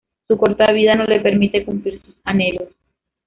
[0.27, 2.69] Su corta vida no le permite cumplir sus anhelos.